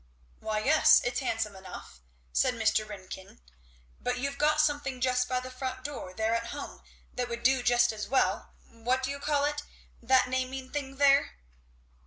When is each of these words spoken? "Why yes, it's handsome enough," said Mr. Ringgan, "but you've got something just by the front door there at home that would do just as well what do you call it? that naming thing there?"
"Why 0.39 0.57
yes, 0.61 0.99
it's 1.03 1.19
handsome 1.19 1.55
enough," 1.55 1.99
said 2.33 2.55
Mr. 2.55 2.89
Ringgan, 2.89 3.39
"but 3.99 4.17
you've 4.17 4.39
got 4.39 4.59
something 4.59 4.99
just 4.99 5.29
by 5.29 5.39
the 5.39 5.51
front 5.51 5.83
door 5.83 6.11
there 6.11 6.33
at 6.33 6.47
home 6.47 6.81
that 7.13 7.29
would 7.29 7.43
do 7.43 7.61
just 7.61 7.91
as 7.93 8.07
well 8.07 8.51
what 8.71 9.03
do 9.03 9.11
you 9.11 9.19
call 9.19 9.45
it? 9.45 9.61
that 10.01 10.27
naming 10.27 10.71
thing 10.71 10.95
there?" 10.95 11.37